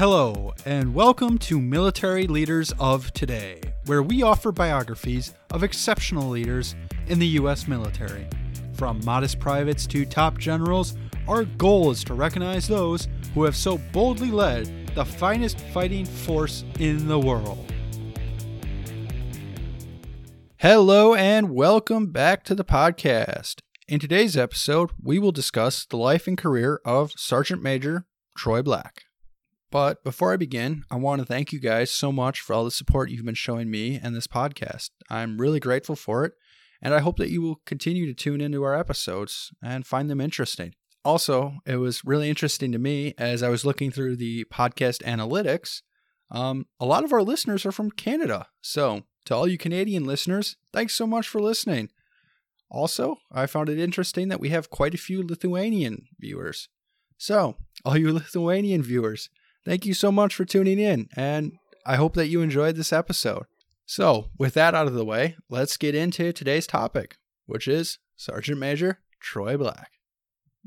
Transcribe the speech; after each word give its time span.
Hello, 0.00 0.54
and 0.64 0.94
welcome 0.94 1.36
to 1.36 1.60
Military 1.60 2.26
Leaders 2.26 2.72
of 2.78 3.12
Today, 3.12 3.60
where 3.84 4.02
we 4.02 4.22
offer 4.22 4.50
biographies 4.50 5.34
of 5.50 5.62
exceptional 5.62 6.30
leaders 6.30 6.74
in 7.08 7.18
the 7.18 7.26
U.S. 7.26 7.68
military. 7.68 8.26
From 8.72 9.04
modest 9.04 9.38
privates 9.38 9.86
to 9.88 10.06
top 10.06 10.38
generals, 10.38 10.96
our 11.28 11.44
goal 11.44 11.90
is 11.90 12.02
to 12.04 12.14
recognize 12.14 12.66
those 12.66 13.08
who 13.34 13.44
have 13.44 13.54
so 13.54 13.76
boldly 13.92 14.30
led 14.30 14.90
the 14.94 15.04
finest 15.04 15.60
fighting 15.74 16.06
force 16.06 16.64
in 16.78 17.06
the 17.06 17.20
world. 17.20 17.70
Hello, 20.56 21.14
and 21.14 21.50
welcome 21.50 22.06
back 22.06 22.42
to 22.44 22.54
the 22.54 22.64
podcast. 22.64 23.56
In 23.86 24.00
today's 24.00 24.34
episode, 24.34 24.92
we 24.98 25.18
will 25.18 25.30
discuss 25.30 25.84
the 25.84 25.98
life 25.98 26.26
and 26.26 26.38
career 26.38 26.80
of 26.86 27.12
Sergeant 27.18 27.62
Major 27.62 28.06
Troy 28.34 28.62
Black. 28.62 29.02
But 29.70 30.02
before 30.02 30.32
I 30.32 30.36
begin, 30.36 30.84
I 30.90 30.96
want 30.96 31.20
to 31.20 31.26
thank 31.26 31.52
you 31.52 31.60
guys 31.60 31.92
so 31.92 32.10
much 32.10 32.40
for 32.40 32.54
all 32.54 32.64
the 32.64 32.70
support 32.72 33.10
you've 33.10 33.24
been 33.24 33.34
showing 33.34 33.70
me 33.70 34.00
and 34.02 34.16
this 34.16 34.26
podcast. 34.26 34.90
I'm 35.08 35.40
really 35.40 35.60
grateful 35.60 35.94
for 35.94 36.24
it, 36.24 36.32
and 36.82 36.92
I 36.92 36.98
hope 36.98 37.18
that 37.18 37.30
you 37.30 37.40
will 37.40 37.60
continue 37.66 38.06
to 38.06 38.14
tune 38.14 38.40
into 38.40 38.64
our 38.64 38.74
episodes 38.74 39.52
and 39.62 39.86
find 39.86 40.10
them 40.10 40.20
interesting. 40.20 40.74
Also, 41.04 41.54
it 41.64 41.76
was 41.76 42.04
really 42.04 42.28
interesting 42.28 42.72
to 42.72 42.78
me 42.78 43.14
as 43.16 43.42
I 43.42 43.48
was 43.48 43.64
looking 43.64 43.90
through 43.92 44.16
the 44.16 44.44
podcast 44.52 45.02
analytics. 45.04 45.82
Um, 46.30 46.66
a 46.80 46.84
lot 46.84 47.04
of 47.04 47.12
our 47.12 47.22
listeners 47.22 47.64
are 47.64 47.72
from 47.72 47.92
Canada. 47.92 48.48
So, 48.60 49.04
to 49.26 49.34
all 49.34 49.46
you 49.46 49.56
Canadian 49.56 50.04
listeners, 50.04 50.56
thanks 50.72 50.94
so 50.94 51.06
much 51.06 51.28
for 51.28 51.40
listening. 51.40 51.90
Also, 52.70 53.16
I 53.32 53.46
found 53.46 53.68
it 53.68 53.78
interesting 53.78 54.28
that 54.28 54.40
we 54.40 54.50
have 54.50 54.70
quite 54.70 54.94
a 54.94 54.98
few 54.98 55.26
Lithuanian 55.26 56.06
viewers. 56.18 56.68
So, 57.18 57.56
all 57.84 57.96
you 57.96 58.12
Lithuanian 58.12 58.82
viewers, 58.82 59.30
Thank 59.64 59.84
you 59.84 59.94
so 59.94 60.10
much 60.10 60.34
for 60.34 60.44
tuning 60.44 60.78
in, 60.78 61.08
and 61.16 61.52
I 61.84 61.96
hope 61.96 62.14
that 62.14 62.28
you 62.28 62.40
enjoyed 62.40 62.76
this 62.76 62.92
episode. 62.92 63.44
So, 63.84 64.30
with 64.38 64.54
that 64.54 64.74
out 64.74 64.86
of 64.86 64.94
the 64.94 65.04
way, 65.04 65.36
let's 65.48 65.76
get 65.76 65.94
into 65.94 66.32
today's 66.32 66.66
topic, 66.66 67.16
which 67.46 67.68
is 67.68 67.98
Sergeant 68.16 68.58
Major 68.58 69.00
Troy 69.20 69.56
Black. 69.56 69.90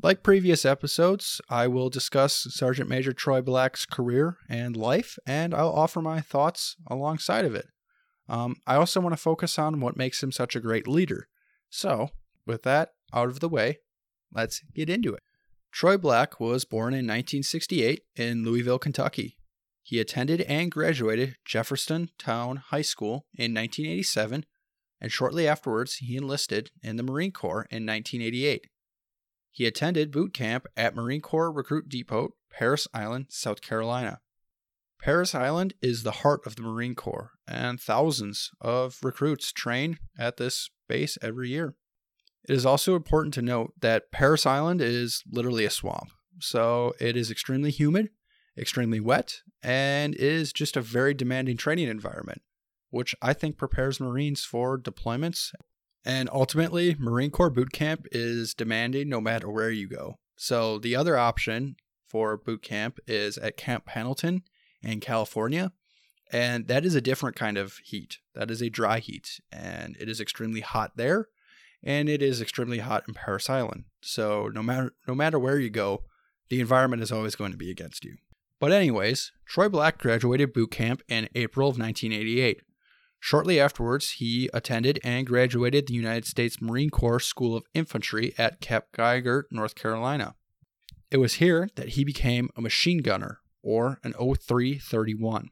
Like 0.02 0.24
previous 0.24 0.66
episodes, 0.66 1.40
I 1.50 1.68
will 1.68 1.90
discuss 1.90 2.46
Sergeant 2.50 2.90
Major 2.90 3.14
Troy 3.14 3.42
Black's 3.42 3.86
career 3.86 4.38
and 4.50 4.76
life, 4.76 5.18
and 5.26 5.54
I'll 5.54 5.72
offer 5.72 6.02
my 6.02 6.22
thoughts 6.22 6.76
alongside 6.88 7.46
of 7.46 7.56
it. 7.56 7.68
Um, 8.28 8.58
I 8.68 8.76
also 8.76 9.02
want 9.02 9.14
to 9.14 9.22
focus 9.22 9.58
on 9.58 9.80
what 9.80 9.98
makes 9.98 10.22
him 10.22 10.32
such 10.32 10.56
a 10.56 10.62
great 10.62 10.88
leader. 10.88 11.28
So, 11.70 12.10
with 12.46 12.64
that 12.64 12.90
out 13.14 13.30
of 13.30 13.40
the 13.40 13.50
way, 13.50 13.80
let's 14.32 14.62
get 14.74 14.90
into 14.90 15.14
it. 15.14 15.24
Troy 15.74 15.98
Black 15.98 16.40
was 16.40 16.66
born 16.66 16.94
in 16.94 17.08
1968 17.08 18.04
in 18.16 18.44
Louisville, 18.44 18.78
Kentucky. 18.78 19.40
He 19.82 20.00
attended 20.00 20.42
and 20.42 20.72
graduated 20.72 21.36
Jeffersontown 21.50 22.58
High 22.58 22.84
School 22.84 23.26
in 23.34 23.56
1987, 23.56 24.46
and 25.02 25.12
shortly 25.12 25.48
afterwards, 25.48 25.96
he 25.96 26.16
enlisted 26.16 26.70
in 26.84 26.98
the 26.98 27.04
Marine 27.04 27.32
Corps 27.32 27.66
in 27.72 27.88
1988. 27.88 28.68
He 29.50 29.66
attended 29.66 30.12
boot 30.12 30.32
camp 30.32 30.68
at 30.78 30.96
Marine 30.96 31.22
Corps 31.22 31.52
Recruit 31.52 31.90
Depot, 31.90 32.36
Parris 32.52 32.88
Island, 32.94 33.26
South 33.30 33.62
Carolina. 33.62 34.20
Parris 35.02 35.34
Island 35.34 35.74
is 35.82 36.04
the 36.04 36.12
heart 36.22 36.46
of 36.46 36.56
the 36.56 36.62
Marine 36.62 36.96
Corps, 36.96 37.32
and 37.48 37.82
thousands 37.82 38.52
of 38.62 39.00
recruits 39.02 39.52
train 39.52 39.98
at 40.20 40.38
this 40.38 40.70
base 40.88 41.18
every 41.20 41.50
year. 41.50 41.74
It 42.48 42.56
is 42.56 42.66
also 42.66 42.96
important 42.96 43.34
to 43.36 43.42
note 43.42 43.74
that 43.80 44.12
Parris 44.12 44.46
Island 44.46 44.82
is 44.82 45.24
literally 45.32 45.66
a 45.66 45.70
swamp. 45.70 46.10
So 46.40 46.94
it 47.00 47.16
is 47.16 47.32
extremely 47.32 47.72
humid, 47.72 48.10
extremely 48.58 49.00
wet, 49.00 49.42
and 49.62 50.14
is 50.16 50.52
just 50.52 50.76
a 50.76 50.82
very 50.82 51.14
demanding 51.14 51.56
training 51.56 51.88
environment, 51.88 52.42
which 52.90 53.16
I 53.22 53.34
think 53.34 53.58
prepares 53.58 54.00
Marines 54.00 54.44
for 54.44 54.78
deployments. 54.78 55.54
And 56.04 56.30
ultimately, 56.34 56.96
Marine 57.00 57.32
Corps 57.32 57.50
boot 57.50 57.72
camp 57.72 58.08
is 58.12 58.54
demanding 58.54 59.08
no 59.08 59.22
matter 59.22 59.50
where 59.50 59.72
you 59.72 59.88
go. 59.88 60.16
So 60.36 60.80
the 60.80 60.98
other 60.98 61.18
option 61.18 61.78
for 62.10 62.36
boot 62.36 62.62
camp 62.62 63.00
is 63.08 63.38
at 63.38 63.56
Camp 63.56 63.86
Pendleton 63.86 64.44
in 64.82 65.00
California. 65.00 65.72
And 66.30 66.68
that 66.68 66.84
is 66.84 66.96
a 66.96 67.02
different 67.02 67.38
kind 67.38 67.58
of 67.58 67.78
heat. 67.78 68.18
That 68.36 68.52
is 68.52 68.62
a 68.62 68.70
dry 68.70 69.00
heat, 69.00 69.40
and 69.52 69.96
it 70.00 70.10
is 70.10 70.20
extremely 70.20 70.62
hot 70.62 70.98
there 70.98 71.28
and 71.84 72.10
it 72.10 72.22
is 72.22 72.42
extremely 72.42 72.80
hot 72.80 73.04
in 73.08 73.14
Parris 73.14 73.50
Island. 73.50 73.86
So 74.02 74.50
no 74.54 74.64
matter 74.64 74.94
no 75.08 75.16
matter 75.16 75.38
where 75.38 75.60
you 75.60 75.70
go, 75.70 76.04
the 76.50 76.60
environment 76.60 77.02
is 77.02 77.12
always 77.12 77.36
going 77.36 77.52
to 77.52 77.58
be 77.58 77.72
against 77.72 78.06
you. 78.06 78.18
But 78.60 78.72
anyways, 78.72 79.32
Troy 79.46 79.68
Black 79.68 79.98
graduated 79.98 80.54
boot 80.54 80.72
camp 80.72 81.02
in 81.10 81.28
April 81.36 81.68
of 81.68 81.78
1988. 81.78 82.62
Shortly 83.20 83.60
afterwards, 83.60 84.12
he 84.12 84.50
attended 84.54 85.00
and 85.04 85.26
graduated 85.26 85.88
the 85.88 85.94
United 85.94 86.26
States 86.26 86.62
Marine 86.62 86.90
Corps 86.90 87.22
School 87.22 87.56
of 87.56 87.64
Infantry 87.74 88.34
at 88.38 88.60
Camp 88.60 88.86
Geiger, 88.92 89.48
North 89.50 89.76
Carolina. 89.76 90.36
It 91.10 91.18
was 91.18 91.36
here 91.36 91.70
that 91.76 91.90
he 91.90 92.04
became 92.04 92.50
a 92.58 92.62
machine 92.62 92.98
gunner, 92.98 93.40
or 93.62 94.00
an 94.04 94.14
0331. 94.14 95.50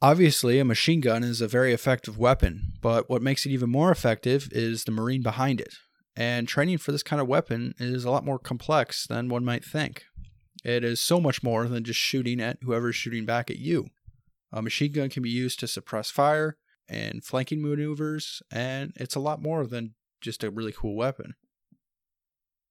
Obviously, 0.00 0.60
a 0.60 0.64
machine 0.64 1.00
gun 1.00 1.24
is 1.24 1.40
a 1.40 1.48
very 1.48 1.72
effective 1.72 2.16
weapon, 2.16 2.74
but 2.80 3.10
what 3.10 3.20
makes 3.20 3.44
it 3.44 3.50
even 3.50 3.68
more 3.68 3.90
effective 3.90 4.48
is 4.52 4.84
the 4.84 4.92
Marine 4.92 5.22
behind 5.22 5.60
it. 5.60 5.74
And 6.14 6.46
training 6.46 6.78
for 6.78 6.92
this 6.92 7.02
kind 7.02 7.20
of 7.20 7.26
weapon 7.26 7.74
is 7.78 8.04
a 8.04 8.10
lot 8.10 8.24
more 8.24 8.38
complex 8.38 9.08
than 9.08 9.28
one 9.28 9.44
might 9.44 9.64
think. 9.64 10.04
It 10.64 10.84
is 10.84 11.00
so 11.00 11.20
much 11.20 11.42
more 11.42 11.66
than 11.66 11.82
just 11.82 11.98
shooting 11.98 12.40
at 12.40 12.58
whoever 12.62 12.90
is 12.90 12.96
shooting 12.96 13.24
back 13.24 13.50
at 13.50 13.58
you. 13.58 13.86
A 14.52 14.62
machine 14.62 14.92
gun 14.92 15.08
can 15.10 15.22
be 15.22 15.30
used 15.30 15.58
to 15.60 15.66
suppress 15.66 16.12
fire 16.12 16.56
and 16.88 17.24
flanking 17.24 17.60
maneuvers, 17.60 18.40
and 18.52 18.92
it's 18.94 19.16
a 19.16 19.20
lot 19.20 19.42
more 19.42 19.66
than 19.66 19.94
just 20.20 20.44
a 20.44 20.50
really 20.50 20.72
cool 20.72 20.96
weapon. 20.96 21.34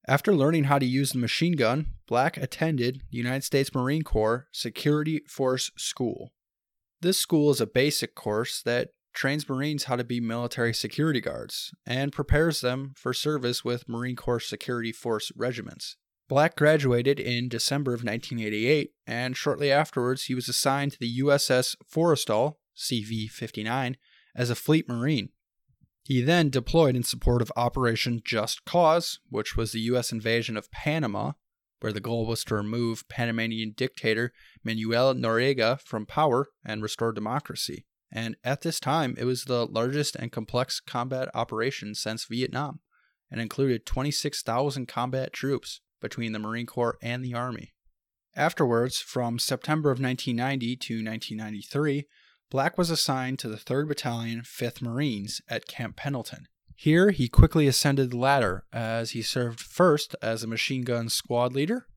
After 0.07 0.33
learning 0.33 0.66
how 0.66 0.79
to 0.79 0.85
use 0.85 1.11
the 1.11 1.19
machine 1.19 1.57
gun, 1.57 1.87
Black 2.07 2.37
attended 2.37 3.01
the 3.11 3.17
United 3.17 3.43
States 3.43 3.75
Marine 3.75 4.03
Corps 4.03 4.47
Security 4.53 5.23
Force 5.27 5.71
School. 5.77 6.31
This 7.02 7.19
school 7.19 7.52
is 7.52 7.62
a 7.62 7.68
basic 7.68 8.16
course 8.16 8.62
that 8.63 8.90
trains 9.13 9.47
Marines 9.47 9.84
how 9.84 9.96
to 9.96 10.03
be 10.03 10.19
military 10.19 10.74
security 10.74 11.22
guards 11.22 11.72
and 11.85 12.12
prepares 12.12 12.62
them 12.62 12.94
for 12.96 13.13
service 13.13 13.63
with 13.63 13.88
Marine 13.88 14.16
Corps 14.16 14.40
Security 14.40 14.91
Force 14.91 15.31
regiments. 15.35 15.96
Black 16.28 16.56
graduated 16.56 17.19
in 17.19 17.50
December 17.50 17.91
of 17.91 18.03
1988, 18.03 18.91
and 19.06 19.38
shortly 19.38 19.72
afterwards, 19.72 20.25
he 20.25 20.35
was 20.35 20.50
assigned 20.50 20.91
to 20.91 21.00
the 21.00 21.19
USS 21.19 21.75
Forrestal, 21.90 22.56
CV 22.75 23.29
59, 23.29 23.96
as 24.35 24.50
a 24.50 24.56
Fleet 24.56 24.90
Marine. 24.90 25.29
He 26.03 26.22
then 26.22 26.50
deployed 26.50 26.96
in 26.96 27.03
support 27.03 27.41
of 27.41 27.52
Operation 27.56 28.22
Just 28.24 28.66
Cause, 28.66 29.19
which 29.29 29.56
was 29.56 29.72
the 29.72 29.81
U.S. 29.81 30.12
invasion 30.12 30.58
of 30.58 30.72
Panama 30.72 31.34
where 31.79 31.93
the 31.93 31.99
goal 31.99 32.25
was 32.25 32.43
to 32.45 32.55
remove 32.55 33.07
Panamanian 33.09 33.73
dictator 33.75 34.33
Manuel 34.63 35.13
Noriega 35.13 35.79
from 35.81 36.05
power 36.05 36.47
and 36.65 36.81
restore 36.81 37.11
democracy. 37.11 37.85
And 38.11 38.35
at 38.43 38.61
this 38.61 38.79
time, 38.79 39.15
it 39.17 39.25
was 39.25 39.43
the 39.43 39.65
largest 39.65 40.16
and 40.16 40.31
complex 40.31 40.79
combat 40.79 41.29
operation 41.33 41.93
since 41.93 42.25
Vietnam 42.25 42.79
and 43.29 43.41
included 43.41 43.85
26,000 43.85 44.87
combat 44.87 45.33
troops 45.33 45.81
between 46.01 46.31
the 46.31 46.39
Marine 46.39 46.66
Corps 46.66 46.97
and 47.01 47.23
the 47.23 47.33
Army. 47.33 47.73
Afterwards, 48.35 48.99
from 48.99 49.39
September 49.39 49.89
of 49.89 49.99
1990 49.99 50.75
to 50.77 50.93
1993, 51.03 52.07
Black 52.49 52.77
was 52.77 52.89
assigned 52.89 53.39
to 53.39 53.49
the 53.49 53.57
3rd 53.57 53.89
Battalion, 53.89 54.41
5th 54.41 54.81
Marines 54.81 55.41
at 55.49 55.67
Camp 55.67 55.97
Pendleton, 55.97 56.47
here, 56.79 57.09
he 57.09 57.27
quickly 57.27 57.65
ascended 57.65 58.11
the 58.11 58.17
ladder 58.17 58.63
as 58.71 59.11
he 59.11 59.23
served 59.23 59.59
first 59.59 60.15
as 60.21 60.43
a 60.43 60.47
machine 60.47 60.83
gun 60.83 61.09
squad 61.09 61.53
leader, 61.53 61.88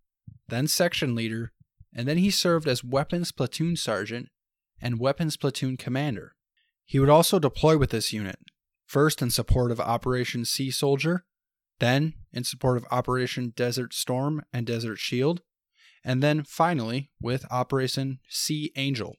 then 0.48 0.66
section 0.66 1.14
leader, 1.14 1.52
and 1.94 2.08
then 2.08 2.16
he 2.16 2.30
served 2.30 2.66
as 2.66 2.82
weapons 2.82 3.30
platoon 3.30 3.76
sergeant 3.76 4.30
and 4.80 4.98
weapons 4.98 5.36
platoon 5.36 5.76
commander. 5.76 6.34
He 6.86 6.98
would 6.98 7.10
also 7.10 7.38
deploy 7.38 7.76
with 7.76 7.90
this 7.90 8.10
unit, 8.10 8.38
first 8.86 9.20
in 9.20 9.28
support 9.28 9.70
of 9.70 9.80
Operation 9.80 10.46
Sea 10.46 10.70
Soldier, 10.70 11.26
then 11.78 12.14
in 12.32 12.42
support 12.42 12.78
of 12.78 12.86
Operation 12.90 13.52
Desert 13.54 13.92
Storm 13.92 14.42
and 14.50 14.66
Desert 14.66 14.98
Shield, 14.98 15.42
and 16.02 16.22
then 16.22 16.42
finally 16.42 17.10
with 17.20 17.44
Operation 17.52 18.20
Sea 18.30 18.72
Angel. 18.76 19.16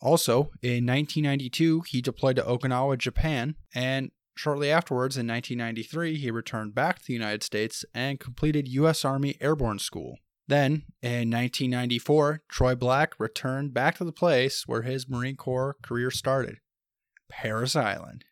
Also, 0.00 0.52
in 0.62 0.86
1992, 0.86 1.80
he 1.88 2.00
deployed 2.00 2.36
to 2.36 2.42
Okinawa, 2.42 2.96
Japan, 2.96 3.56
and 3.74 4.12
Shortly 4.38 4.70
afterwards, 4.70 5.16
in 5.16 5.26
1993, 5.26 6.16
he 6.16 6.30
returned 6.30 6.72
back 6.72 7.00
to 7.00 7.06
the 7.08 7.12
United 7.12 7.42
States 7.42 7.84
and 7.92 8.20
completed 8.20 8.68
U.S. 8.68 9.04
Army 9.04 9.34
Airborne 9.40 9.80
School. 9.80 10.18
Then, 10.46 10.84
in 11.02 11.28
1994, 11.28 12.42
Troy 12.48 12.76
Black 12.76 13.18
returned 13.18 13.74
back 13.74 13.98
to 13.98 14.04
the 14.04 14.12
place 14.12 14.62
where 14.64 14.82
his 14.82 15.08
Marine 15.08 15.34
Corps 15.34 15.74
career 15.82 16.12
started 16.12 16.58
Parris 17.28 17.74
Island. 17.74 18.26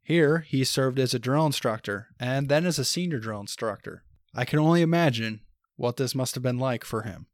Here, 0.00 0.44
he 0.46 0.62
served 0.62 1.00
as 1.00 1.12
a 1.12 1.18
drill 1.18 1.46
instructor 1.46 2.06
and 2.20 2.48
then 2.48 2.64
as 2.64 2.78
a 2.78 2.84
senior 2.84 3.18
drill 3.18 3.40
instructor. 3.40 4.04
I 4.32 4.44
can 4.44 4.60
only 4.60 4.80
imagine 4.80 5.40
what 5.74 5.96
this 5.96 6.14
must 6.14 6.36
have 6.36 6.44
been 6.44 6.60
like 6.60 6.84
for 6.84 7.02
him. 7.02 7.26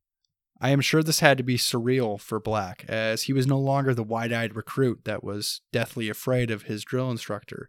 I 0.58 0.70
am 0.70 0.80
sure 0.80 1.02
this 1.02 1.20
had 1.20 1.36
to 1.36 1.44
be 1.44 1.58
surreal 1.58 2.18
for 2.18 2.40
Black, 2.40 2.86
as 2.88 3.24
he 3.24 3.34
was 3.34 3.46
no 3.46 3.58
longer 3.58 3.92
the 3.92 4.02
wide 4.02 4.32
eyed 4.32 4.56
recruit 4.56 5.04
that 5.04 5.22
was 5.22 5.60
deathly 5.72 6.08
afraid 6.08 6.50
of 6.50 6.62
his 6.62 6.84
drill 6.84 7.10
instructor. 7.10 7.68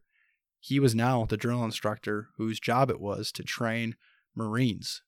He 0.65 0.80
was 0.80 0.95
now 0.95 1.25
the 1.25 1.36
drill 1.36 1.62
instructor 1.65 2.30
whose 2.38 2.57
job 2.57 2.89
it 2.89 3.01
was 3.01 3.33
to 3.33 3.44
train 3.44 3.98
Marines. 4.33 5.01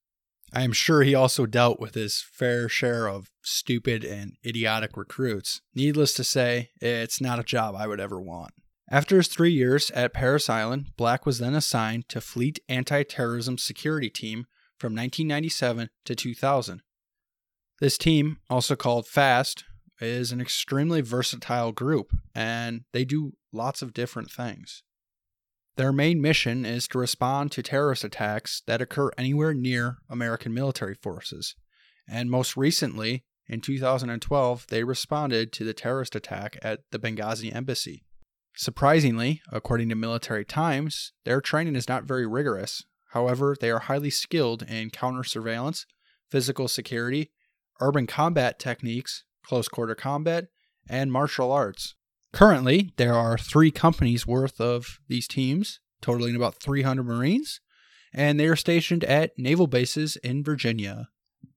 I 0.53 0.63
am 0.63 0.73
sure 0.73 1.01
he 1.01 1.15
also 1.15 1.45
dealt 1.45 1.79
with 1.79 1.95
his 1.95 2.21
fair 2.21 2.67
share 2.67 3.07
of 3.07 3.31
stupid 3.41 4.03
and 4.03 4.33
idiotic 4.45 4.97
recruits. 4.97 5.61
Needless 5.73 6.13
to 6.15 6.25
say, 6.25 6.71
it's 6.81 7.21
not 7.21 7.39
a 7.39 7.43
job 7.43 7.73
I 7.73 7.87
would 7.87 8.01
ever 8.01 8.19
want. 8.19 8.53
After 8.91 9.15
his 9.15 9.29
three 9.29 9.53
years 9.53 9.89
at 9.91 10.13
Parris 10.13 10.49
Island, 10.49 10.87
Black 10.97 11.25
was 11.25 11.39
then 11.39 11.55
assigned 11.55 12.09
to 12.09 12.19
Fleet 12.19 12.59
Anti 12.67 13.03
Terrorism 13.03 13.57
Security 13.57 14.09
Team 14.09 14.47
from 14.77 14.91
1997 14.91 15.89
to 16.03 16.15
2000. 16.15 16.81
This 17.79 17.97
team, 17.97 18.39
also 18.49 18.75
called 18.75 19.07
FAST, 19.07 19.63
is 20.01 20.33
an 20.33 20.41
extremely 20.41 20.99
versatile 20.99 21.71
group 21.71 22.11
and 22.35 22.81
they 22.91 23.05
do 23.05 23.37
lots 23.53 23.81
of 23.81 23.93
different 23.93 24.29
things. 24.29 24.83
Their 25.77 25.91
main 25.91 26.21
mission 26.21 26.65
is 26.65 26.87
to 26.89 26.99
respond 26.99 27.51
to 27.51 27.61
terrorist 27.61 28.03
attacks 28.03 28.61
that 28.65 28.81
occur 28.81 29.11
anywhere 29.17 29.53
near 29.53 29.97
American 30.09 30.53
military 30.53 30.95
forces. 30.95 31.55
And 32.07 32.31
most 32.31 32.55
recently, 32.55 33.25
in 33.47 33.59
2012, 33.61 34.67
they 34.69 34.83
responded 34.83 35.51
to 35.51 35.65
the 35.65 35.73
terrorist 35.73 36.15
attack 36.15 36.57
at 36.61 36.79
the 36.91 36.99
Benghazi 36.99 37.53
embassy. 37.53 38.05
Surprisingly, 38.55 39.41
according 39.51 39.89
to 39.89 39.95
Military 39.95 40.45
Times, 40.45 41.11
their 41.25 41.41
training 41.41 41.75
is 41.75 41.89
not 41.89 42.05
very 42.05 42.25
rigorous. 42.25 42.83
However, 43.09 43.55
they 43.59 43.69
are 43.69 43.79
highly 43.79 44.09
skilled 44.09 44.63
in 44.63 44.91
counter 44.91 45.25
surveillance, 45.25 45.85
physical 46.31 46.69
security, 46.69 47.31
urban 47.81 48.07
combat 48.07 48.59
techniques, 48.59 49.25
close 49.45 49.67
quarter 49.67 49.95
combat, 49.95 50.45
and 50.87 51.11
martial 51.11 51.51
arts. 51.51 51.95
Currently, 52.35 52.91
there 52.97 53.13
are 53.13 53.37
three 53.37 53.71
companies 53.71 54.27
worth 54.27 54.59
of 54.59 54.99
these 55.07 55.25
teams, 55.25 55.79
totaling 56.01 56.35
about 56.35 56.55
300 56.55 57.01
Marines, 57.01 57.61
and 58.13 58.37
they 58.37 58.47
are 58.47 58.57
stationed 58.57 59.05
at 59.05 59.39
naval 59.39 59.67
bases 59.67 60.17
in 60.17 60.43
Virginia. 60.43 61.07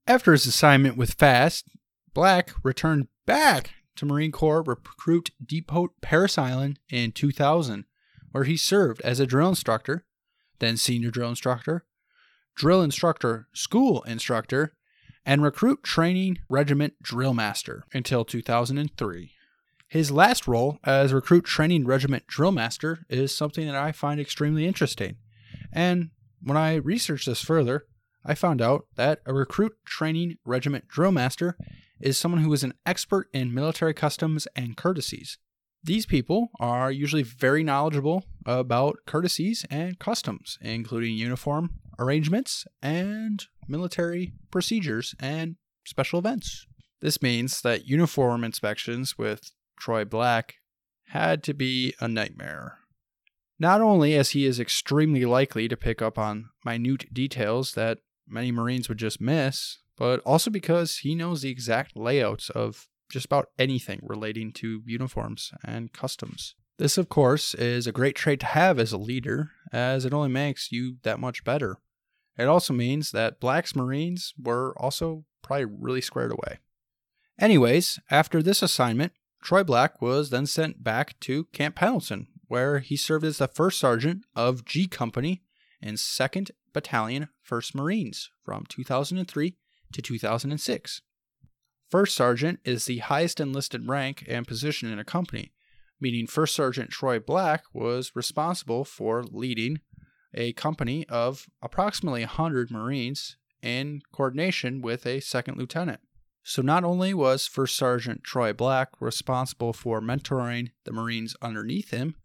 After 0.07 0.31
his 0.31 0.47
assignment 0.47 0.97
with 0.97 1.15
FAST, 1.15 1.69
Black 2.15 2.53
returned 2.63 3.09
back 3.27 3.73
to 3.97 4.07
Marine 4.07 4.31
Corps 4.31 4.63
Recruit 4.63 5.33
Depot 5.45 5.89
Parris 6.01 6.39
Island 6.39 6.79
in 6.89 7.11
2000, 7.11 7.85
where 8.31 8.45
he 8.45 8.57
served 8.57 9.01
as 9.01 9.19
a 9.19 9.27
drill 9.27 9.49
instructor, 9.49 10.05
then 10.61 10.77
senior 10.77 11.11
drill 11.11 11.31
instructor, 11.31 11.87
drill 12.55 12.83
instructor, 12.83 13.49
school 13.53 14.03
instructor, 14.03 14.75
and 15.27 15.43
recruit 15.43 15.83
training 15.83 16.39
regiment 16.49 17.03
drill 17.03 17.35
master 17.35 17.83
until 17.93 18.25
2003. 18.25 19.33
His 19.89 20.11
last 20.11 20.47
role 20.47 20.79
as 20.85 21.15
recruit 21.15 21.45
training 21.45 21.87
regiment 21.87 22.27
drill 22.27 22.53
master 22.53 23.07
is 23.09 23.35
something 23.35 23.67
that 23.67 23.75
I 23.75 23.93
find 23.93 24.21
extremely 24.21 24.67
interesting. 24.67 25.17
And 25.73 26.11
when 26.43 26.59
I 26.59 26.75
researched 26.75 27.27
this 27.27 27.43
further, 27.43 27.87
I 28.25 28.35
found 28.35 28.61
out 28.61 28.87
that 28.97 29.21
a 29.25 29.33
recruit 29.33 29.73
training 29.87 30.37
regiment 30.45 30.89
drill 30.89 31.13
master 31.13 31.57
is 32.01 32.19
someone 32.19 32.43
who 32.43 32.53
is 32.53 32.63
an 32.63 32.75
expert 32.85 33.29
in 33.33 33.55
military 33.55 33.95
customs 33.95 34.47
and 34.55 34.77
courtesies. 34.77 35.39
These 35.83 36.05
people 36.05 36.49
are 36.61 36.93
usually 36.93 37.23
very 37.23 37.63
knowledgeable 37.63 38.25
about 38.45 38.99
courtesies 39.07 39.65
and 39.71 39.99
customs, 39.99 40.59
including 40.61 41.17
uniform 41.17 41.71
arrangements 41.99 42.67
and 42.83 43.47
military 43.67 44.35
procedures 44.51 45.15
and 45.19 45.57
special 45.87 46.19
events. 46.19 46.67
This 47.01 47.23
means 47.23 47.63
that 47.63 47.87
uniform 47.87 48.45
inspections 48.45 49.17
with 49.17 49.53
Troy 49.79 50.05
Black 50.05 50.57
had 51.09 51.43
to 51.45 51.55
be 51.55 51.95
a 52.01 52.09
nightmare. 52.09 52.79
Not 53.59 53.81
only 53.81 54.15
as 54.15 54.31
he 54.31 54.45
is 54.45 54.61
extremely 54.61 55.25
likely 55.25 55.69
to 55.69 55.77
pick 55.77 56.01
up 56.01 56.19
on 56.19 56.51
minute 56.65 57.13
details 57.13 57.73
that 57.73 57.99
many 58.27 58.53
Marines 58.53 58.89
would 58.89 58.99
just 58.99 59.21
miss, 59.21 59.79
but 59.97 60.21
also 60.21 60.51
because 60.51 60.99
he 60.99 61.15
knows 61.15 61.43
the 61.43 61.51
exact 61.51 61.97
layouts 61.97 62.51
of 62.51 62.87
just 63.11 63.27
about 63.27 63.49
anything 63.59 64.01
relating 64.03 64.53
to 64.53 64.83
uniforms 64.87 65.51
and 65.65 65.93
customs. 65.93 66.55
This, 66.79 66.97
of 66.97 67.09
course, 67.09 67.55
is 67.55 67.87
a 67.87 67.93
great 67.93 68.15
trait 68.15 68.39
to 68.41 68.47
have 68.47 68.79
as 68.79 68.93
a 68.93 68.99
leader, 68.99 69.51
as 69.73 70.05
it 70.05 70.15
only 70.15 70.29
makes 70.29 70.71
you 70.71 70.99
that 71.03 71.19
much 71.19 71.43
better. 71.43 71.79
It 72.37 72.47
also 72.47 72.73
means 72.73 73.11
that 73.11 73.41
Black's 73.41 73.75
Marines 73.75 74.33
were 74.41 74.73
also 74.77 75.25
probably 75.43 75.65
really 75.65 76.01
squared 76.01 76.31
away. 76.31 76.59
Anyways, 77.41 77.99
after 78.11 78.43
this 78.43 78.63
assignment, 78.63 79.13
Troy 79.43 79.65
Black 79.65 80.03
was 80.03 80.31
then 80.31 80.47
sent 80.47 80.83
back 80.83 81.19
to 81.21 81.45
Camp 81.47 81.77
Pendleton, 81.77 82.29
where 82.49 82.81
he 82.81 82.97
served 82.97 83.25
as 83.25 83.39
the 83.39 83.49
first 83.49 83.79
sergeant 83.79 84.25
of 84.35 84.65
G 84.65 84.87
Company 84.87 85.43
in 85.81 85.95
2nd 85.95 86.51
Battalion, 86.73 87.29
1st 87.49 87.75
Marines 87.75 88.31
from 88.45 88.65
2003 88.69 89.57
to 89.93 90.03
2006. 90.03 91.03
First 91.89 92.15
Sergeant 92.15 92.61
is 92.65 92.85
the 92.85 92.99
highest 92.99 93.41
enlisted 93.41 93.89
rank 93.89 94.25
and 94.29 94.47
position 94.47 94.93
in 94.93 94.99
a 94.99 95.05
company, 95.05 95.53
meaning 96.01 96.27
First 96.27 96.55
Sergeant 96.55 96.91
Troy 96.91 97.19
Black 97.19 97.65
was 97.73 98.13
responsible 98.15 98.85
for 98.85 99.25
leading 99.25 99.81
a 100.35 100.53
company 100.53 101.09
of 101.09 101.47
approximately 101.63 102.21
100 102.21 102.71
Marines 102.71 103.39
in 103.63 104.03
coordination 104.13 104.83
with 104.83 105.07
a 105.07 105.21
second 105.21 105.57
lieutenant. 105.57 106.01
So 106.49 106.63
not 106.63 106.83
only 106.83 107.13
was 107.13 107.47
First 107.47 107.77
Sergeant 107.77 108.25
Troy 108.25 108.55
Black 108.55 108.89
responsible 109.01 109.75
for 109.75 110.01
mentoring 110.01 110.71
the 110.85 110.93
Marines 110.95 111.37
underneath 111.43 111.91
him, 111.91 112.17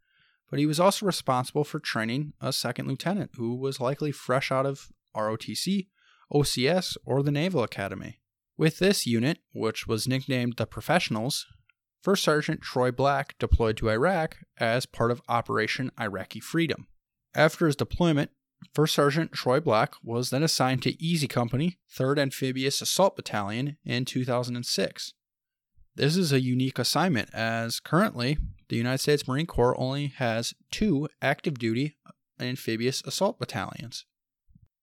but 0.50 0.60
he 0.60 0.66
was 0.66 0.80
also 0.80 1.06
responsible 1.06 1.66
for 1.66 1.81
training 1.81 2.31
a 2.40 2.54
second 2.54 2.88
lieutenant 2.88 3.31
who 3.36 3.54
was 3.54 3.81
likely 3.81 4.14
fresh 4.14 4.50
out 4.50 4.66
of 4.66 4.88
ROTC 5.14 5.88
OCS, 6.34 6.96
or 7.06 7.22
the 7.22 7.31
Naval 7.31 7.64
Academy. 7.64 8.22
With 8.58 8.80
this 8.80 9.06
unit, 9.06 9.40
which 9.52 9.88
was 9.88 10.08
nicknamed 10.08 10.56
the 10.56 10.66
Professionals, 10.66 11.46
First 12.02 12.24
Sergeant 12.24 12.62
Troy 12.62 12.92
Black 12.92 13.38
deployed 13.40 13.75
to 13.75 13.90
Iraq 13.90 14.38
as 14.58 14.86
part 14.86 15.12
of 15.12 15.22
Operation 15.28 15.92
Iraqi 16.00 16.40
Freedom. 16.40 16.88
After 17.36 17.66
his 17.66 17.75
deployment, 17.75 18.31
First 18.74 18.95
Sergeant 18.95 19.31
Troy 19.31 19.60
Black 19.60 19.95
was 20.04 20.30
then 20.30 20.44
assigned 20.44 20.83
to 20.83 21.01
Easy 21.01 21.27
Company, 21.27 21.80
3rd 21.95 22.19
Amphibious 22.19 22.81
Assault 22.81 23.15
Battalion 23.15 23.77
in 23.86 24.06
2006. 24.06 25.13
This 25.95 26.17
is 26.17 26.32
a 26.32 26.41
unique 26.41 26.79
assignment 26.79 27.29
as 27.34 27.79
currently 27.79 28.38
the 28.70 28.77
United 28.77 28.98
States 28.98 29.27
Marine 29.27 29.46
Corps 29.46 29.79
only 29.79 30.08
has 30.08 30.53
two 30.72 31.08
active 31.22 31.60
duty 31.60 31.98
amphibious 32.39 33.01
assault 33.05 33.39
battalions. 33.39 34.05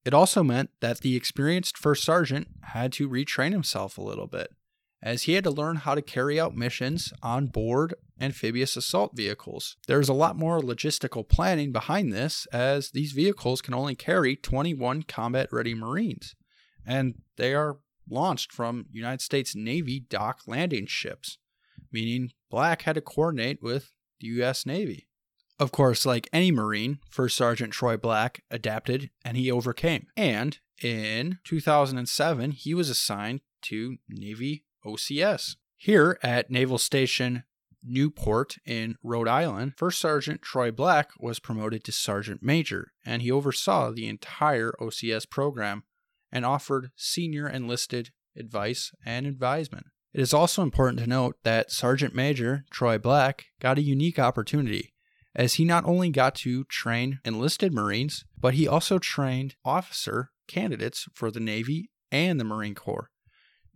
It 0.05 0.15
also 0.15 0.43
meant 0.43 0.71
that 0.81 1.01
the 1.01 1.17
experienced 1.17 1.77
first 1.77 2.05
sergeant 2.05 2.49
had 2.63 2.93
to 2.93 3.09
retrain 3.09 3.53
himself 3.53 3.99
a 3.99 4.03
little 4.03 4.27
bit, 4.27 4.55
as 5.03 5.23
he 5.23 5.33
had 5.35 5.45
to 5.45 5.51
learn 5.51 5.77
how 5.77 5.95
to 5.95 6.03
carry 6.03 6.39
out 6.39 6.57
missions 6.57 7.13
on 7.23 7.47
board 7.47 7.95
amphibious 8.21 8.77
assault 8.77 9.13
vehicles. 9.15 9.77
There's 9.87 10.09
a 10.09 10.15
lot 10.15 10.37
more 10.37 10.61
logistical 10.61 11.27
planning 11.27 11.73
behind 11.73 12.13
this, 12.13 12.47
as 12.53 12.91
these 12.91 13.13
vehicles 13.13 13.63
can 13.63 13.75
only 13.75 13.95
carry 13.95 14.37
21 14.37 15.05
combat 15.05 15.49
ready 15.51 15.75
Marines, 15.75 16.35
and 16.87 17.15
they 17.37 17.55
are 17.55 17.79
launched 18.09 18.53
from 18.53 18.87
United 18.91 19.23
States 19.23 19.55
Navy 19.55 20.01
dock 20.01 20.41
landing 20.47 20.87
ships, 20.87 21.39
meaning 21.93 22.33
Black 22.51 22.83
had 22.83 22.97
to 22.97 23.01
coordinate 23.01 23.63
with 23.63 23.93
the 24.21 24.27
U.S. 24.29 24.67
Navy. 24.67 25.07
Of 25.59 25.73
course, 25.73 26.07
like 26.07 26.29
any 26.33 26.51
Marine, 26.51 26.99
First 27.11 27.37
Sergeant 27.37 27.73
Troy 27.73 27.97
Black 27.97 28.43
adapted 28.51 29.11
and 29.25 29.37
he 29.37 29.51
overcame. 29.51 30.07
And 30.17 30.59
in 30.83 31.39
2007, 31.45 32.53
he 32.53 32.73
was 32.73 32.89
assigned 32.89 33.41
to 33.63 33.99
Navy 34.09 34.65
OCS. 34.85 35.57
Here 35.77 36.19
at 36.23 36.51
Naval 36.51 36.79
Station 36.79 37.45
Newport 37.83 38.57
in 38.67 38.97
Rhode 39.03 39.29
Island, 39.29 39.75
First 39.77 40.01
Sergeant 40.01 40.43
Troy 40.43 40.71
Black 40.71 41.11
was 41.19 41.39
promoted 41.39 41.85
to 41.85 41.93
Sergeant 41.93 42.43
Major, 42.43 42.93
and 43.05 43.23
he 43.23 43.31
oversaw 43.31 43.91
the 43.91 44.07
entire 44.07 44.73
OCS 44.81 45.29
program 45.29 45.85
and 46.31 46.45
offered 46.45 46.91
senior 46.97 47.49
enlisted 47.49 48.11
advice 48.37 48.93
and 49.05 49.27
advisement. 49.27 49.87
It 50.13 50.21
is 50.21 50.35
also 50.35 50.63
important 50.63 50.99
to 51.01 51.07
note 51.07 51.37
that 51.45 51.71
Sergeant 51.71 52.15
Major 52.15 52.65
Troy 52.71 52.99
Black 52.99 53.47
got 53.61 53.79
a 53.79 53.83
unique 53.83 54.19
opportunity 54.19 54.93
as 55.35 55.55
he 55.55 55.65
not 55.65 55.85
only 55.85 56.11
got 56.11 56.35
to 56.37 56.65
train 56.65 57.21
enlisted 57.25 57.73
Marines, 57.73 58.25
but 58.39 58.55
he 58.55 58.67
also 58.67 58.99
trained 58.99 59.55
officer 59.65 60.31
candidates 60.49 61.07
for 61.15 61.31
the 61.31 61.41
Navy 61.41 61.91
and 62.11 62.41
the 62.41 62.45
Marine 62.45 62.75
Corps, 62.75 63.11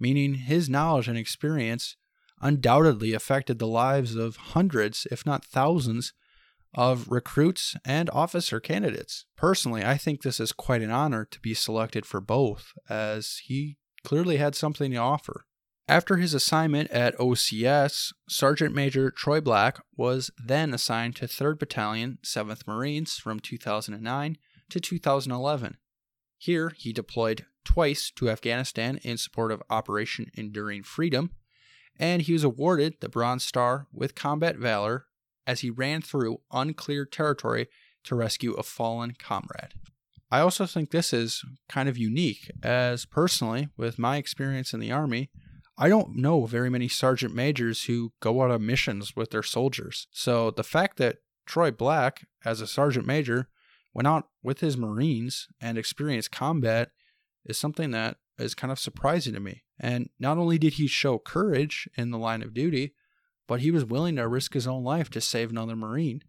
meaning 0.04 0.34
his 0.34 0.68
knowledge 0.68 1.08
and 1.08 1.16
experience 1.16 1.96
undoubtedly 2.42 3.14
affected 3.14 3.58
the 3.58 3.66
lives 3.66 4.14
of 4.14 4.37
hundreds, 4.52 5.06
if 5.11 5.25
not 5.25 5.42
thousands, 5.42 6.12
of 6.75 7.08
recruits 7.08 7.75
and 7.87 8.11
officer 8.11 8.61
candidates. 8.61 9.25
Personally, 9.34 9.82
I 9.82 9.96
think 9.96 10.20
this 10.20 10.38
is 10.38 10.52
quite 10.52 10.82
an 10.82 10.90
honor 10.90 11.25
to 11.25 11.40
be 11.40 11.54
selected 11.54 12.04
for 12.04 12.20
both, 12.20 12.75
as 12.87 13.40
he 13.44 13.78
clearly 14.04 14.37
had 14.37 14.54
something 14.54 14.90
to 14.90 14.99
offer. 14.99 15.46
After 15.88 16.18
his 16.18 16.34
assignment 16.34 16.90
at 16.90 17.16
OCS, 17.16 18.12
Sergeant 18.28 18.75
Major 18.75 19.11
Troy 19.11 19.40
Black 19.40 19.80
was 19.96 20.30
then 20.37 20.75
assigned 20.75 21.16
to 21.16 21.26
3rd 21.26 21.58
Battalion, 21.58 22.18
7th 22.23 22.66
Marines 22.66 23.16
from 23.16 23.40
2009 23.40 24.37
to 24.68 24.80
2011. 24.80 25.78
Here, 26.37 26.73
he 26.76 26.92
deployed 26.92 27.46
twice 27.64 28.11
to 28.16 28.30
Afghanistan 28.30 28.99
in 29.02 29.16
support 29.16 29.50
of 29.50 29.62
Operation 29.71 30.30
Enduring 30.35 30.83
Freedom, 30.83 31.30
and 31.99 32.23
he 32.23 32.33
was 32.33 32.44
awarded 32.44 32.94
the 33.00 33.09
Bronze 33.09 33.44
Star 33.44 33.87
with 33.92 34.14
Combat 34.14 34.56
Valor 34.56 35.06
as 35.47 35.61
he 35.61 35.71
ran 35.71 36.02
through 36.02 36.40
uncleared 36.52 37.12
territory 37.12 37.68
to 38.04 38.14
rescue 38.14 38.52
a 38.54 38.62
fallen 38.62 39.14
comrade. 39.18 39.75
I 40.30 40.40
also 40.40 40.66
think 40.66 40.90
this 40.90 41.12
is 41.12 41.44
kind 41.68 41.88
of 41.88 41.99
unique, 41.99 42.50
as 42.62 43.04
personally, 43.04 43.68
with 43.76 43.99
my 43.99 44.16
experience 44.16 44.73
in 44.73 44.80
the 44.80 44.90
Army, 44.90 45.30
I 45.76 45.88
don't 45.88 46.16
know 46.16 46.47
very 46.47 46.71
many 46.71 46.88
sergeant 46.88 47.35
majors 47.35 47.85
who 47.85 48.12
go 48.21 48.42
out 48.42 48.50
on 48.50 48.64
missions 48.64 49.16
with 49.16 49.30
their 49.30 49.42
soldiers. 49.42 50.06
So 50.12 50.50
the 50.50 50.62
fact 50.62 50.99
that 50.99 51.18
Troy 51.47 51.71
Black, 51.71 52.26
as 52.44 52.61
a 52.61 52.66
sergeant 52.66 53.06
major, 53.06 53.49
went 53.92 54.06
out 54.06 54.28
with 54.42 54.61
his 54.61 54.76
Marines 54.76 55.49
and 55.61 55.76
experienced 55.76 56.30
combat 56.30 56.90
is 57.44 57.58
something 57.58 57.90
that 57.90 58.16
is 58.38 58.54
kind 58.54 58.72
of 58.72 58.78
surprising 58.78 59.34
to 59.34 59.40
me. 59.40 59.62
And 59.78 60.08
not 60.18 60.38
only 60.38 60.58
did 60.58 60.74
he 60.74 60.86
show 60.86 61.18
courage 61.18 61.88
in 61.96 62.10
the 62.10 62.18
line 62.18 62.42
of 62.42 62.54
duty, 62.54 62.94
but 63.46 63.60
he 63.60 63.70
was 63.70 63.84
willing 63.84 64.16
to 64.16 64.26
risk 64.26 64.54
his 64.54 64.66
own 64.66 64.84
life 64.84 65.10
to 65.10 65.20
save 65.20 65.50
another 65.50 65.76
Marine. 65.76 66.22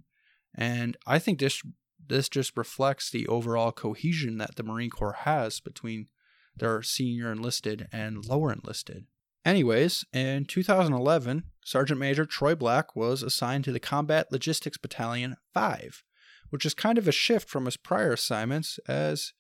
And 0.54 0.98
I 1.06 1.20
think 1.20 1.40
this 1.40 1.62
this 2.08 2.30
just 2.30 2.56
reflects 2.56 3.10
the 3.10 3.28
overall 3.28 3.72
cohesion 3.72 4.38
that 4.38 4.56
the 4.56 4.64
Marine 4.64 4.92
Corps 4.92 5.18
has 5.22 5.60
between 5.60 6.08
their 6.56 6.84
senior 6.84 7.32
enlisted 7.32 7.88
and 7.92 8.24
lower 8.24 8.54
enlisted. 8.54 9.06
Anyways, 9.44 10.06
in 10.14 10.46
2011, 10.46 11.44
Sergeant 11.64 12.00
Major 12.00 12.26
Troy 12.26 12.56
Black 12.56 12.96
was 12.96 13.24
assigned 13.24 13.64
to 13.64 13.72
the 13.72 13.80
Combat 13.80 14.32
Logistics 14.32 14.78
Battalion 14.78 15.36
5, 15.54 16.04
which 16.50 16.66
is 16.66 16.74
kind 16.74 16.98
of 16.98 17.08
a 17.08 17.12
shift 17.12 17.50
from 17.50 17.66
his 17.66 17.78
prior 17.78 18.14
assignments 18.14 18.80
as 18.88 19.34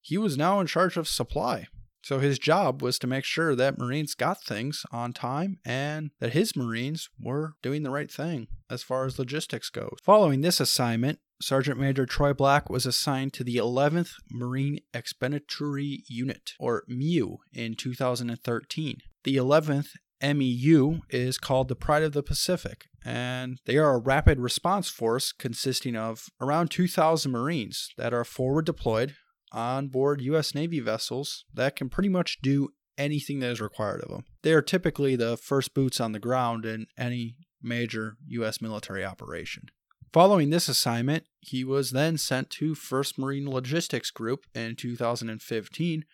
he 0.00 0.18
was 0.18 0.36
now 0.36 0.60
in 0.60 0.66
charge 0.66 0.96
of 0.96 1.08
supply. 1.08 1.66
So 2.02 2.18
his 2.18 2.38
job 2.38 2.82
was 2.82 2.98
to 3.00 3.06
make 3.06 3.24
sure 3.24 3.54
that 3.54 3.78
Marines 3.78 4.14
got 4.14 4.42
things 4.42 4.84
on 4.90 5.12
time 5.12 5.58
and 5.64 6.10
that 6.18 6.32
his 6.32 6.56
Marines 6.56 7.08
were 7.20 7.54
doing 7.62 7.82
the 7.82 7.90
right 7.90 8.10
thing 8.10 8.48
as 8.70 8.82
far 8.82 9.04
as 9.04 9.18
logistics 9.18 9.68
goes. 9.68 9.98
Following 10.02 10.40
this 10.40 10.60
assignment, 10.60 11.18
Sergeant 11.42 11.78
Major 11.78 12.06
Troy 12.06 12.32
Black 12.32 12.68
was 12.68 12.86
assigned 12.86 13.32
to 13.34 13.44
the 13.44 13.56
11th 13.56 14.12
Marine 14.30 14.80
Expeditionary 14.92 16.04
Unit, 16.08 16.52
or 16.58 16.84
MEU, 16.86 17.38
in 17.52 17.74
2013. 17.74 18.98
The 19.24 19.36
11th 19.36 19.88
MEU 20.22 21.00
is 21.08 21.38
called 21.38 21.68
the 21.68 21.76
Pride 21.76 22.02
of 22.02 22.12
the 22.12 22.22
Pacific, 22.22 22.88
and 23.04 23.58
they 23.64 23.78
are 23.78 23.94
a 23.94 23.98
rapid 23.98 24.38
response 24.38 24.90
force 24.90 25.32
consisting 25.32 25.96
of 25.96 26.26
around 26.40 26.70
2,000 26.70 27.30
Marines 27.32 27.88
that 27.96 28.12
are 28.12 28.24
forward 28.24 28.66
deployed 28.66 29.14
on 29.52 29.88
board 29.88 30.20
U.S. 30.22 30.54
Navy 30.54 30.80
vessels 30.80 31.44
that 31.52 31.76
can 31.76 31.88
pretty 31.88 32.08
much 32.08 32.40
do 32.42 32.70
anything 32.96 33.40
that 33.40 33.50
is 33.50 33.60
required 33.60 34.02
of 34.02 34.10
them. 34.10 34.24
They 34.42 34.52
are 34.52 34.62
typically 34.62 35.16
the 35.16 35.36
first 35.36 35.74
boots 35.74 36.00
on 36.00 36.12
the 36.12 36.18
ground 36.18 36.64
in 36.64 36.86
any 36.98 37.36
major 37.62 38.16
U.S. 38.26 38.60
military 38.60 39.04
operation. 39.04 39.68
Following 40.12 40.50
this 40.50 40.68
assignment, 40.68 41.24
he 41.38 41.62
was 41.62 41.92
then 41.92 42.18
sent 42.18 42.50
to 42.50 42.74
1st 42.74 43.16
Marine 43.16 43.48
Logistics 43.48 44.10
Group 44.10 44.44
in 44.54 44.74
2015, 44.74 46.04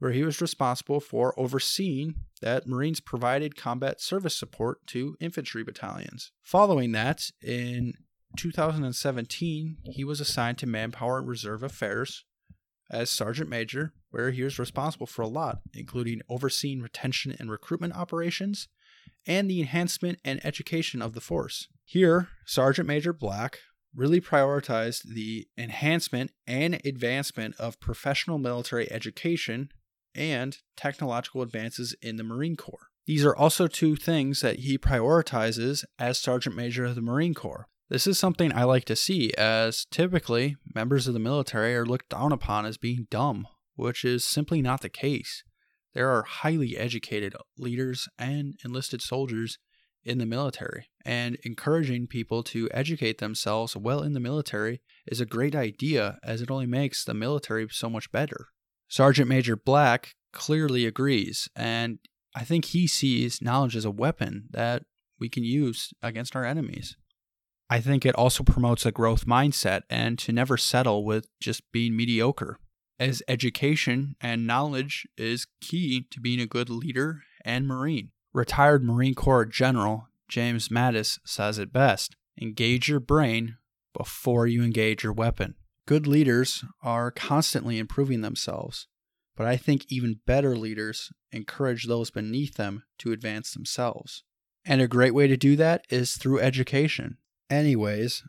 where 0.00 0.10
he 0.10 0.24
was 0.24 0.40
responsible 0.40 0.98
for 0.98 1.38
overseeing 1.38 2.16
that 2.42 2.66
Marines 2.66 2.98
provided 2.98 3.56
combat 3.56 4.00
service 4.00 4.36
support 4.36 4.84
to 4.88 5.16
infantry 5.20 5.62
battalions. 5.62 6.32
Following 6.42 6.90
that, 6.92 7.30
in 7.40 7.94
2017, 8.36 9.76
he 9.84 10.02
was 10.04 10.20
assigned 10.20 10.58
to 10.58 10.66
Manpower 10.66 11.22
Reserve 11.22 11.62
Affairs, 11.62 12.24
as 12.90 13.10
Sergeant 13.10 13.48
Major, 13.48 13.92
where 14.10 14.30
he 14.30 14.42
was 14.42 14.58
responsible 14.58 15.06
for 15.06 15.22
a 15.22 15.28
lot, 15.28 15.60
including 15.72 16.20
overseeing 16.28 16.80
retention 16.80 17.34
and 17.38 17.50
recruitment 17.50 17.96
operations 17.96 18.68
and 19.26 19.50
the 19.50 19.60
enhancement 19.60 20.18
and 20.24 20.44
education 20.44 21.02
of 21.02 21.14
the 21.14 21.20
force. 21.20 21.68
Here, 21.84 22.28
Sergeant 22.46 22.86
Major 22.86 23.12
Black 23.12 23.60
really 23.94 24.20
prioritized 24.20 25.14
the 25.14 25.46
enhancement 25.56 26.32
and 26.46 26.80
advancement 26.84 27.54
of 27.58 27.80
professional 27.80 28.38
military 28.38 28.90
education 28.90 29.70
and 30.14 30.58
technological 30.76 31.42
advances 31.42 31.94
in 32.02 32.16
the 32.16 32.24
Marine 32.24 32.56
Corps. 32.56 32.88
These 33.06 33.24
are 33.24 33.36
also 33.36 33.66
two 33.66 33.96
things 33.96 34.40
that 34.40 34.60
he 34.60 34.78
prioritizes 34.78 35.84
as 35.98 36.18
Sergeant 36.18 36.56
Major 36.56 36.84
of 36.86 36.94
the 36.94 37.02
Marine 37.02 37.34
Corps. 37.34 37.68
This 37.90 38.06
is 38.06 38.18
something 38.18 38.52
I 38.52 38.64
like 38.64 38.86
to 38.86 38.96
see, 38.96 39.32
as 39.34 39.86
typically 39.90 40.56
members 40.74 41.06
of 41.06 41.12
the 41.12 41.20
military 41.20 41.76
are 41.76 41.84
looked 41.84 42.08
down 42.08 42.32
upon 42.32 42.64
as 42.64 42.78
being 42.78 43.06
dumb, 43.10 43.46
which 43.76 44.04
is 44.04 44.24
simply 44.24 44.62
not 44.62 44.80
the 44.80 44.88
case. 44.88 45.44
There 45.92 46.10
are 46.10 46.22
highly 46.22 46.78
educated 46.78 47.36
leaders 47.58 48.08
and 48.18 48.54
enlisted 48.64 49.02
soldiers 49.02 49.58
in 50.02 50.18
the 50.18 50.26
military, 50.26 50.88
and 51.04 51.36
encouraging 51.44 52.06
people 52.06 52.42
to 52.42 52.68
educate 52.72 53.18
themselves 53.18 53.76
well 53.76 54.02
in 54.02 54.14
the 54.14 54.20
military 54.20 54.80
is 55.06 55.20
a 55.20 55.26
great 55.26 55.54
idea 55.54 56.18
as 56.22 56.40
it 56.40 56.50
only 56.50 56.66
makes 56.66 57.04
the 57.04 57.14
military 57.14 57.66
so 57.70 57.90
much 57.90 58.10
better. 58.10 58.48
Sergeant 58.88 59.28
Major 59.28 59.56
Black 59.56 60.14
clearly 60.32 60.86
agrees, 60.86 61.48
and 61.54 61.98
I 62.34 62.44
think 62.44 62.66
he 62.66 62.86
sees 62.86 63.42
knowledge 63.42 63.76
as 63.76 63.84
a 63.84 63.90
weapon 63.90 64.48
that 64.50 64.84
we 65.20 65.28
can 65.28 65.44
use 65.44 65.92
against 66.02 66.34
our 66.34 66.44
enemies. 66.44 66.96
I 67.70 67.80
think 67.80 68.04
it 68.04 68.14
also 68.14 68.44
promotes 68.44 68.84
a 68.84 68.92
growth 68.92 69.26
mindset 69.26 69.82
and 69.88 70.18
to 70.20 70.32
never 70.32 70.56
settle 70.56 71.04
with 71.04 71.28
just 71.40 71.62
being 71.72 71.96
mediocre, 71.96 72.58
as 72.98 73.22
education 73.26 74.16
and 74.20 74.46
knowledge 74.46 75.06
is 75.16 75.46
key 75.60 76.06
to 76.10 76.20
being 76.20 76.40
a 76.40 76.46
good 76.46 76.70
leader 76.70 77.22
and 77.44 77.66
Marine. 77.66 78.10
Retired 78.32 78.84
Marine 78.84 79.14
Corps 79.14 79.46
General 79.46 80.08
James 80.28 80.68
Mattis 80.68 81.18
says 81.24 81.58
it 81.58 81.72
best 81.72 82.16
engage 82.40 82.88
your 82.88 83.00
brain 83.00 83.56
before 83.96 84.46
you 84.46 84.62
engage 84.62 85.04
your 85.04 85.12
weapon. 85.12 85.54
Good 85.86 86.06
leaders 86.06 86.64
are 86.82 87.10
constantly 87.10 87.78
improving 87.78 88.22
themselves, 88.22 88.88
but 89.36 89.46
I 89.46 89.56
think 89.56 89.84
even 89.88 90.20
better 90.26 90.56
leaders 90.56 91.12
encourage 91.30 91.86
those 91.86 92.10
beneath 92.10 92.54
them 92.54 92.84
to 92.98 93.12
advance 93.12 93.52
themselves. 93.52 94.24
And 94.64 94.80
a 94.80 94.88
great 94.88 95.14
way 95.14 95.28
to 95.28 95.36
do 95.36 95.56
that 95.56 95.84
is 95.90 96.16
through 96.16 96.40
education. 96.40 97.18
Anyways, 97.50 98.22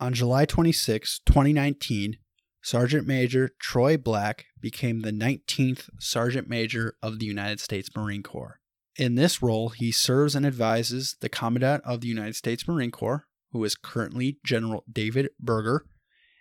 on 0.00 0.14
July 0.14 0.44
26, 0.44 1.20
2019, 1.26 2.16
Sergeant 2.62 3.06
Major 3.06 3.50
Troy 3.60 3.96
Black 3.96 4.46
became 4.60 5.00
the 5.00 5.12
19th 5.12 5.90
Sergeant 5.98 6.48
Major 6.48 6.94
of 7.02 7.18
the 7.18 7.26
United 7.26 7.60
States 7.60 7.90
Marine 7.94 8.22
Corps. 8.22 8.60
In 8.96 9.14
this 9.14 9.42
role, 9.42 9.70
he 9.70 9.90
serves 9.90 10.34
and 10.34 10.46
advises 10.46 11.16
the 11.20 11.28
Commandant 11.28 11.82
of 11.84 12.00
the 12.00 12.08
United 12.08 12.36
States 12.36 12.68
Marine 12.68 12.90
Corps, 12.90 13.26
who 13.50 13.62
is 13.64 13.74
currently 13.74 14.38
General 14.44 14.84
David 14.90 15.30
Berger, 15.40 15.86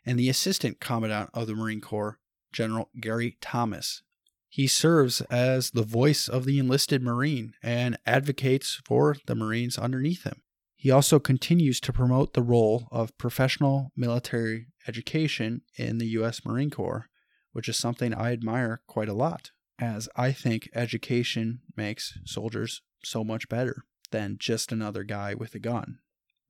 and 0.06 0.18
the 0.20 0.30
Assistant 0.30 0.80
Commandant 0.80 1.30
of 1.34 1.48
the 1.48 1.56
Marine 1.56 1.82
Corps, 1.82 2.20
General 2.54 2.90
Gary 3.00 3.38
Thomas. 3.42 4.04
He 4.48 4.68
serves 4.68 5.22
as 5.22 5.72
the 5.72 5.84
voice 5.84 6.28
of 6.28 6.46
the 6.46 6.60
enlisted 6.60 7.02
Marine 7.02 7.54
and 7.64 7.98
advocates 8.06 8.82
for 8.86 9.16
the 9.26 9.36
Marines 9.36 9.78
underneath 9.78 10.24
him. 10.24 10.42
He 10.82 10.90
also 10.90 11.20
continues 11.20 11.80
to 11.82 11.94
promote 11.94 12.34
the 12.34 12.42
role 12.42 12.88
of 12.90 13.16
professional 13.20 13.92
military 13.96 14.66
education 14.88 15.62
in 15.78 16.00
the 16.00 16.08
U.S. 16.08 16.44
Marine 16.44 16.72
Corps, 16.72 17.08
which 17.52 17.70
is 17.70 17.78
something 17.78 18.16
I 18.16 18.32
admire 18.32 18.82
quite 18.88 19.08
a 19.08 19.14
lot, 19.14 19.52
as 19.78 20.10
I 20.16 20.32
think 20.32 20.70
education 20.74 21.60
makes 21.78 22.18
soldiers 22.26 22.82
so 23.06 23.24
much 23.24 23.48
better 23.48 23.84
than 24.10 24.38
just 24.40 24.72
another 24.72 25.04
guy 25.04 25.36
with 25.36 25.54
a 25.54 25.60
gun. 25.60 26.00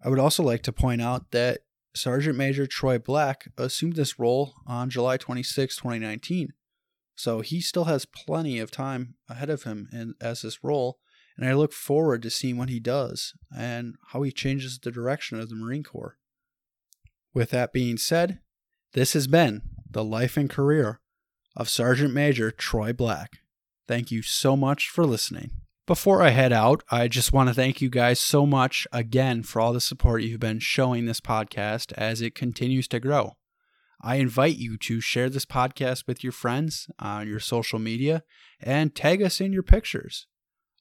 I 0.01 0.07
would 0.07 0.17
also 0.17 0.43
like 0.43 0.63
to 0.63 0.71
point 0.71 1.01
out 1.01 1.31
that 1.31 1.65
Sergeant 1.93 2.37
Major 2.37 2.65
Troy 2.65 2.97
Black 2.97 3.49
assumed 3.57 3.97
this 3.97 4.17
role 4.17 4.53
on 4.65 4.89
July 4.89 5.17
26, 5.17 5.75
2019. 5.75 6.53
So 7.17 7.41
he 7.41 7.59
still 7.59 7.83
has 7.83 8.05
plenty 8.05 8.59
of 8.59 8.71
time 8.71 9.15
ahead 9.27 9.49
of 9.49 9.63
him 9.63 9.89
in, 9.91 10.13
as 10.21 10.43
this 10.43 10.63
role, 10.63 10.99
and 11.37 11.47
I 11.47 11.53
look 11.53 11.73
forward 11.73 12.21
to 12.23 12.29
seeing 12.29 12.57
what 12.57 12.69
he 12.69 12.79
does 12.79 13.33
and 13.55 13.95
how 14.07 14.21
he 14.21 14.31
changes 14.31 14.79
the 14.79 14.91
direction 14.91 15.39
of 15.39 15.49
the 15.49 15.55
Marine 15.55 15.83
Corps. 15.83 16.17
With 17.33 17.51
that 17.51 17.73
being 17.73 17.97
said, 17.97 18.39
this 18.93 19.13
has 19.13 19.27
been 19.27 19.61
the 19.89 20.03
life 20.03 20.37
and 20.37 20.49
career 20.49 20.99
of 21.55 21.69
Sergeant 21.69 22.13
Major 22.13 22.51
Troy 22.51 22.93
Black. 22.93 23.39
Thank 23.87 24.11
you 24.11 24.21
so 24.21 24.55
much 24.55 24.89
for 24.89 25.05
listening. 25.05 25.51
Before 25.87 26.21
I 26.21 26.29
head 26.29 26.53
out, 26.53 26.83
I 26.89 27.07
just 27.07 27.33
want 27.33 27.49
to 27.49 27.55
thank 27.55 27.81
you 27.81 27.89
guys 27.89 28.19
so 28.19 28.45
much 28.45 28.87
again 28.91 29.43
for 29.43 29.59
all 29.59 29.73
the 29.73 29.81
support 29.81 30.23
you've 30.23 30.39
been 30.39 30.59
showing 30.59 31.05
this 31.05 31.19
podcast 31.19 31.91
as 31.93 32.21
it 32.21 32.35
continues 32.35 32.87
to 32.89 32.99
grow. 32.99 33.35
I 34.01 34.15
invite 34.15 34.57
you 34.57 34.77
to 34.77 35.01
share 35.01 35.29
this 35.29 35.45
podcast 35.45 36.07
with 36.07 36.23
your 36.23 36.31
friends 36.31 36.87
on 36.99 37.27
your 37.27 37.39
social 37.39 37.77
media 37.77 38.23
and 38.59 38.95
tag 38.95 39.21
us 39.21 39.41
in 39.41 39.53
your 39.53 39.63
pictures. 39.63 40.27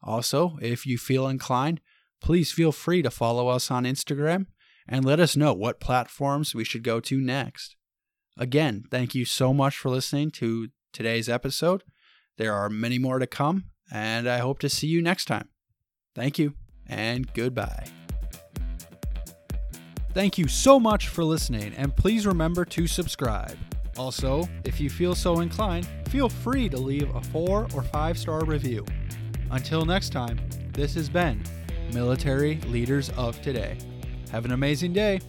Also, 0.02 0.58
if 0.62 0.86
you 0.86 0.98
feel 0.98 1.28
inclined, 1.28 1.80
please 2.20 2.52
feel 2.52 2.72
free 2.72 3.02
to 3.02 3.10
follow 3.10 3.48
us 3.48 3.70
on 3.70 3.84
Instagram 3.84 4.46
and 4.88 5.04
let 5.04 5.20
us 5.20 5.36
know 5.36 5.52
what 5.52 5.80
platforms 5.80 6.54
we 6.54 6.64
should 6.64 6.82
go 6.82 7.00
to 7.00 7.20
next. 7.20 7.76
Again, 8.36 8.84
thank 8.90 9.14
you 9.14 9.24
so 9.24 9.52
much 9.52 9.76
for 9.76 9.90
listening 9.90 10.30
to 10.32 10.68
today's 10.92 11.28
episode. 11.28 11.84
There 12.38 12.54
are 12.54 12.70
many 12.70 12.98
more 12.98 13.18
to 13.18 13.26
come, 13.26 13.66
and 13.92 14.28
I 14.28 14.38
hope 14.38 14.58
to 14.60 14.68
see 14.68 14.86
you 14.86 15.02
next 15.02 15.26
time. 15.26 15.48
Thank 16.14 16.38
you, 16.38 16.54
and 16.86 17.32
goodbye. 17.34 17.86
Thank 20.12 20.38
you 20.38 20.48
so 20.48 20.80
much 20.80 21.08
for 21.08 21.22
listening, 21.22 21.72
and 21.76 21.94
please 21.94 22.26
remember 22.26 22.64
to 22.64 22.86
subscribe. 22.86 23.56
Also, 23.96 24.48
if 24.64 24.80
you 24.80 24.88
feel 24.90 25.14
so 25.14 25.40
inclined, 25.40 25.86
feel 26.08 26.28
free 26.28 26.68
to 26.68 26.78
leave 26.78 27.14
a 27.14 27.20
four 27.20 27.68
or 27.74 27.82
five 27.82 28.18
star 28.18 28.44
review. 28.44 28.84
Until 29.50 29.84
next 29.84 30.10
time, 30.10 30.40
this 30.72 30.94
has 30.94 31.08
been 31.08 31.42
Military 31.92 32.56
Leaders 32.68 33.10
of 33.10 33.40
Today. 33.42 33.76
Have 34.30 34.44
an 34.44 34.52
amazing 34.52 34.92
day. 34.92 35.20